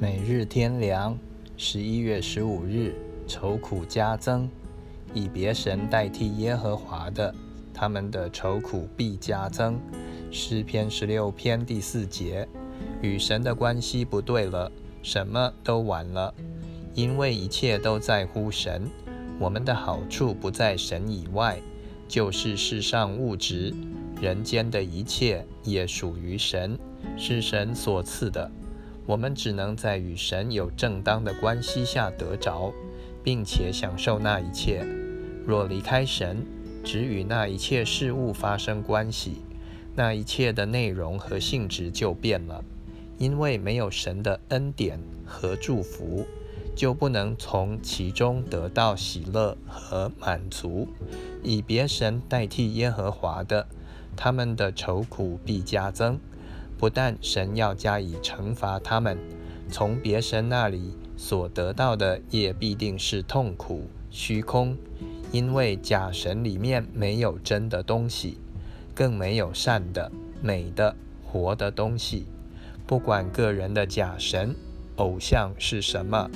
[0.00, 1.18] 每日天凉，
[1.56, 2.94] 十一月十五日，
[3.26, 4.48] 愁苦加增。
[5.12, 7.34] 以别神代替耶和华的，
[7.74, 9.76] 他们的愁苦必加增。
[10.30, 12.46] 诗篇十六篇第四节，
[13.02, 14.70] 与神的关系不对了，
[15.02, 16.32] 什么都晚了，
[16.94, 18.88] 因为一切都在乎神。
[19.40, 21.60] 我们的好处不在神以外，
[22.06, 23.74] 就是世上物质、
[24.20, 26.78] 人间的一切也属于神，
[27.16, 28.48] 是神所赐的。
[29.08, 32.70] 我们只能在与神有正当的关系下得着，
[33.24, 34.84] 并且享受那一切。
[35.46, 36.44] 若离开神，
[36.84, 39.36] 只与那一切事物发生关系，
[39.96, 42.62] 那一切的内容和性质就变了。
[43.16, 46.26] 因为没有神的恩典和祝福，
[46.76, 50.86] 就不能从其中得到喜乐和满足。
[51.42, 53.66] 以别神代替耶和华的，
[54.14, 56.20] 他们的愁苦必加增。
[56.78, 59.18] 不但神要加以惩罚他们，
[59.68, 64.76] 从别神那里所得到的也必定是痛苦、虚空，
[65.32, 68.38] 因为假神里面没有真的东西，
[68.94, 72.26] 更没有善的、美的、活的东西。
[72.86, 74.54] 不管个人的假神、
[74.96, 76.30] 偶像是什么，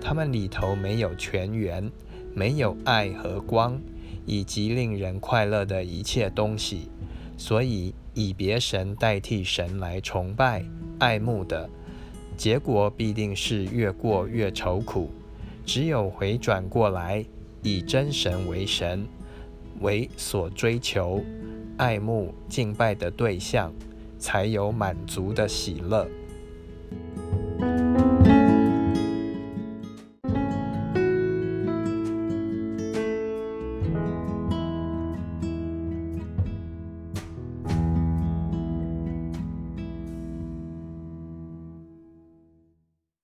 [0.00, 1.88] 他们里头没有全源，
[2.34, 3.80] 没有爱和光，
[4.26, 6.88] 以及令人快乐的一切东西，
[7.38, 7.94] 所以。
[8.14, 10.64] 以别神代替神来崇拜、
[10.98, 11.68] 爱慕的
[12.36, 15.10] 结果，必定是越过越愁苦。
[15.66, 17.24] 只有回转过来，
[17.62, 19.06] 以真神为神，
[19.80, 21.22] 为所追求、
[21.76, 23.72] 爱慕、敬拜的对象，
[24.18, 26.08] 才有满足的喜乐。